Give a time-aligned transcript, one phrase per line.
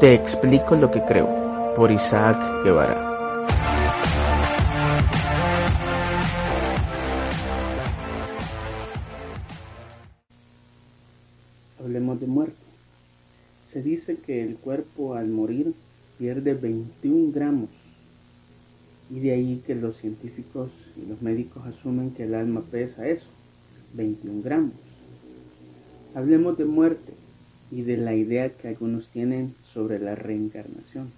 [0.00, 3.04] Te explico lo que creo, por Isaac Guevara.
[11.80, 12.54] Hablemos de muerte.
[13.66, 15.74] Se dice que el cuerpo al morir
[16.16, 17.70] pierde 21 gramos
[19.10, 23.26] y de ahí que los científicos y los médicos asumen que el alma pesa eso,
[23.94, 24.74] 21 gramos.
[26.14, 27.14] Hablemos de muerte
[27.70, 31.10] y de la idea que algunos tienen sobre la reencarnación,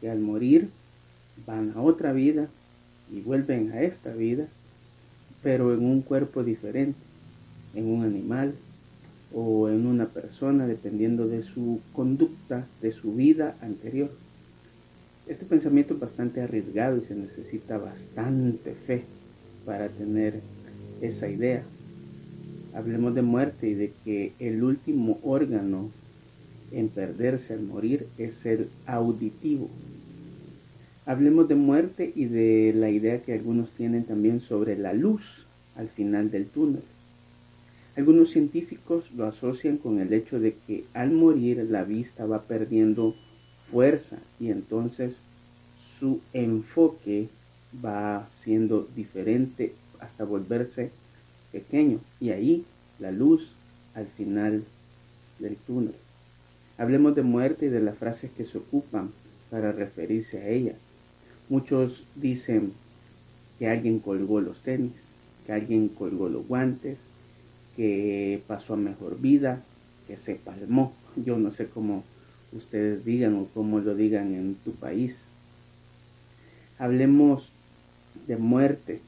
[0.00, 0.68] que al morir
[1.46, 2.48] van a otra vida
[3.10, 4.46] y vuelven a esta vida,
[5.42, 6.98] pero en un cuerpo diferente,
[7.74, 8.54] en un animal
[9.34, 14.10] o en una persona, dependiendo de su conducta, de su vida anterior.
[15.26, 19.04] Este pensamiento es bastante arriesgado y se necesita bastante fe
[19.64, 20.40] para tener
[21.00, 21.62] esa idea.
[22.74, 25.90] Hablemos de muerte y de que el último órgano
[26.72, 29.68] en perderse al morir es el auditivo.
[31.04, 35.88] Hablemos de muerte y de la idea que algunos tienen también sobre la luz al
[35.88, 36.82] final del túnel.
[37.96, 43.14] Algunos científicos lo asocian con el hecho de que al morir la vista va perdiendo
[43.70, 45.18] fuerza y entonces
[45.98, 47.28] su enfoque
[47.84, 50.90] va siendo diferente hasta volverse
[51.52, 52.64] pequeño y ahí
[52.98, 53.48] la luz
[53.94, 54.64] al final
[55.38, 55.94] del túnel.
[56.82, 59.12] Hablemos de muerte y de las frases que se ocupan
[59.50, 60.74] para referirse a ella.
[61.48, 62.72] Muchos dicen
[63.56, 64.90] que alguien colgó los tenis,
[65.46, 66.98] que alguien colgó los guantes,
[67.76, 69.62] que pasó a mejor vida,
[70.08, 70.92] que se palmó.
[71.14, 72.02] Yo no sé cómo
[72.52, 75.18] ustedes digan o cómo lo digan en tu país.
[76.80, 77.52] Hablemos
[78.26, 79.00] de muerte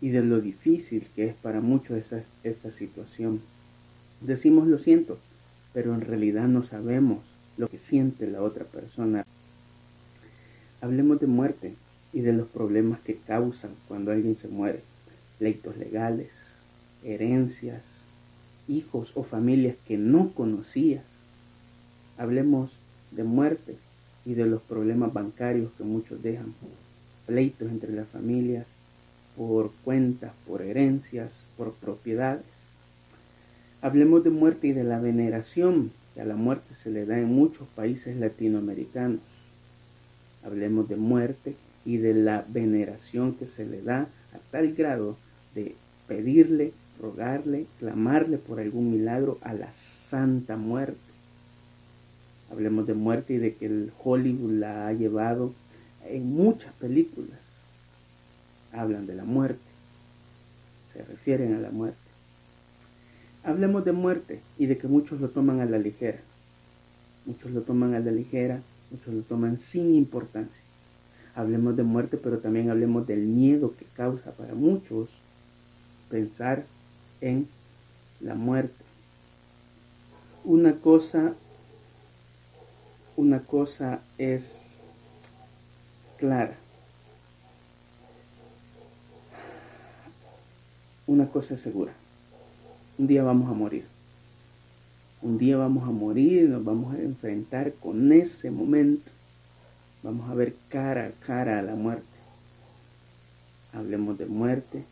[0.00, 3.40] y de lo difícil que es para muchos esa, esta situación.
[4.20, 5.20] Decimos lo siento,
[5.72, 7.18] pero en realidad no sabemos
[7.56, 9.24] lo que siente la otra persona.
[10.80, 11.74] Hablemos de muerte
[12.12, 14.80] y de los problemas que causan cuando alguien se muere.
[15.38, 16.30] Pleitos legales,
[17.04, 17.82] herencias,
[18.68, 21.04] hijos o familias que no conocías.
[22.18, 22.70] Hablemos
[23.10, 23.76] de muerte
[24.24, 26.54] y de los problemas bancarios que muchos dejan.
[27.26, 28.66] Pleitos entre las familias
[29.36, 32.51] por cuentas, por herencias, por propiedades.
[33.82, 37.26] Hablemos de muerte y de la veneración que a la muerte se le da en
[37.26, 39.18] muchos países latinoamericanos.
[40.44, 45.16] Hablemos de muerte y de la veneración que se le da a tal grado
[45.56, 45.74] de
[46.06, 51.00] pedirle, rogarle, clamarle por algún milagro a la santa muerte.
[52.52, 55.54] Hablemos de muerte y de que el Hollywood la ha llevado
[56.06, 57.40] en muchas películas.
[58.72, 59.60] Hablan de la muerte,
[60.92, 62.01] se refieren a la muerte.
[63.44, 66.20] Hablemos de muerte y de que muchos lo toman a la ligera.
[67.26, 68.60] Muchos lo toman a la ligera,
[68.90, 70.62] muchos lo toman sin importancia.
[71.34, 75.08] Hablemos de muerte, pero también hablemos del miedo que causa para muchos
[76.08, 76.64] pensar
[77.20, 77.48] en
[78.20, 78.84] la muerte.
[80.44, 81.34] Una cosa,
[83.16, 84.76] una cosa es
[86.18, 86.56] clara.
[91.06, 91.92] Una cosa es segura.
[93.02, 93.84] Un día vamos a morir.
[95.22, 99.10] Un día vamos a morir, nos vamos a enfrentar con ese momento.
[100.04, 102.06] Vamos a ver cara a cara a la muerte.
[103.72, 104.84] Hablemos de muerte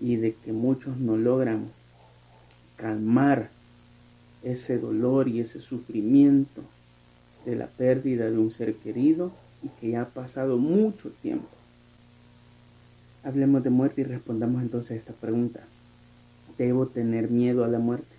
[0.00, 1.68] y de que muchos no logran
[2.76, 3.50] calmar
[4.42, 6.62] ese dolor y ese sufrimiento
[7.44, 9.30] de la pérdida de un ser querido
[9.62, 11.50] y que ya ha pasado mucho tiempo.
[13.24, 15.60] Hablemos de muerte y respondamos entonces a esta pregunta.
[16.58, 18.16] ¿Debo tener miedo a la muerte?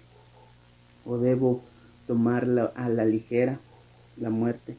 [1.06, 1.64] ¿O debo
[2.06, 3.60] tomarla a la ligera
[4.16, 4.78] la muerte?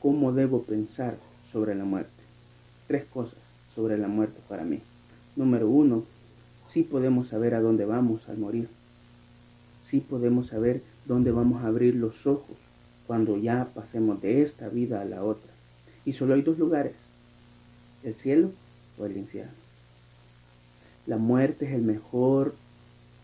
[0.00, 1.16] ¿Cómo debo pensar
[1.50, 2.22] sobre la muerte?
[2.86, 3.38] Tres cosas
[3.74, 4.80] sobre la muerte para mí.
[5.36, 6.04] Número uno,
[6.66, 8.68] sí podemos saber a dónde vamos al morir.
[9.84, 12.56] Sí podemos saber dónde vamos a abrir los ojos
[13.06, 15.50] cuando ya pasemos de esta vida a la otra.
[16.04, 16.94] Y solo hay dos lugares,
[18.04, 18.52] el cielo
[18.98, 19.52] o el infierno.
[21.06, 22.54] La muerte es el mejor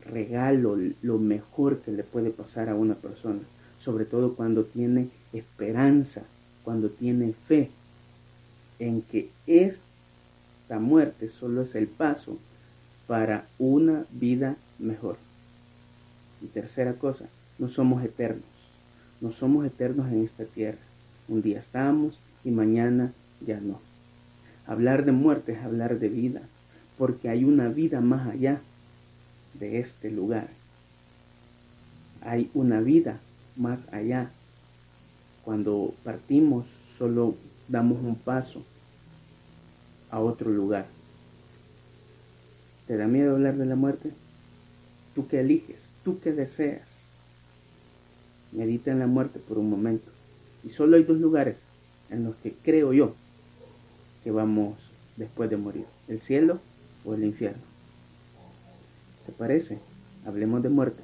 [0.07, 3.41] regalo, lo mejor que le puede pasar a una persona,
[3.81, 6.23] sobre todo cuando tiene esperanza,
[6.65, 7.71] cuando tiene fe
[8.79, 12.39] en que esta muerte solo es el paso
[13.07, 15.17] para una vida mejor.
[16.43, 17.27] Y tercera cosa,
[17.59, 18.45] no somos eternos,
[19.21, 20.79] no somos eternos en esta tierra.
[21.29, 23.13] Un día estamos y mañana
[23.45, 23.81] ya no.
[24.67, 26.43] Hablar de muerte es hablar de vida,
[26.99, 28.61] porque hay una vida más allá
[29.59, 30.49] de este lugar.
[32.23, 33.21] Hay una vida
[33.57, 34.31] más allá.
[35.45, 36.67] Cuando partimos
[36.99, 37.35] solo
[37.69, 38.63] damos un paso
[40.11, 40.87] a otro lugar.
[42.87, 44.13] ¿Te da miedo hablar de la muerte?
[45.15, 45.81] ¿Tú qué eliges?
[46.05, 46.89] ¿Tú qué deseas?
[48.53, 50.11] Medita en la muerte por un momento.
[50.65, 51.57] Y solo hay dos lugares
[52.11, 53.15] en los que creo yo
[54.23, 54.75] que vamos
[55.17, 55.87] después de morir.
[56.09, 56.61] El cielo
[57.05, 57.76] o el infierno.
[59.27, 59.79] ¿Te parece?
[60.25, 61.03] Hablemos de muerte.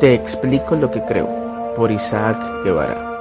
[0.00, 3.15] Te explico lo que creo por Isaac Guevara.